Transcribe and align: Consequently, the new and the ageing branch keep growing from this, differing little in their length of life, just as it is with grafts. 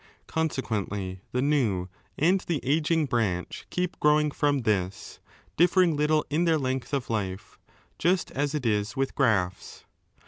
Consequently, 0.25 1.21
the 1.31 1.43
new 1.43 1.87
and 2.17 2.41
the 2.41 2.59
ageing 2.63 3.05
branch 3.05 3.67
keep 3.69 3.99
growing 3.99 4.31
from 4.31 4.63
this, 4.63 5.19
differing 5.57 5.95
little 5.95 6.25
in 6.27 6.45
their 6.45 6.57
length 6.57 6.91
of 6.91 7.07
life, 7.11 7.59
just 7.99 8.31
as 8.31 8.55
it 8.55 8.65
is 8.65 8.97
with 8.97 9.13
grafts. 9.13 9.85